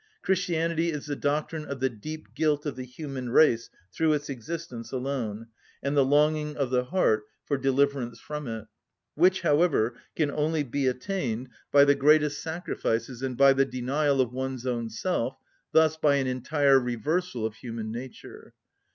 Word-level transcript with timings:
Christianity 0.23 0.89
is 0.89 1.05
the 1.05 1.15
doctrine 1.15 1.63
of 1.63 1.79
the 1.79 1.87
deep 1.87 2.33
guilt 2.33 2.65
of 2.65 2.75
the 2.75 2.85
human 2.85 3.29
race 3.29 3.69
through 3.93 4.13
its 4.13 4.31
existence 4.31 4.91
alone, 4.91 5.45
and 5.83 5.95
the 5.95 6.03
longing 6.03 6.57
of 6.57 6.71
the 6.71 6.85
heart 6.85 7.25
for 7.45 7.55
deliverance 7.55 8.19
from 8.19 8.47
it, 8.47 8.65
which, 9.13 9.41
however, 9.41 9.93
can 10.15 10.31
only 10.31 10.63
be 10.63 10.87
attained 10.87 11.49
by 11.71 11.85
the 11.85 11.93
greatest 11.93 12.41
sacrifices 12.41 13.21
and 13.21 13.37
by 13.37 13.53
the 13.53 13.63
denial 13.63 14.19
of 14.21 14.33
one's 14.33 14.65
own 14.65 14.89
self, 14.89 15.37
thus 15.71 15.97
by 15.97 16.15
an 16.15 16.25
entire 16.25 16.79
reversal 16.79 17.45
of 17.45 17.53
human 17.53 17.91
nature. 17.91 18.55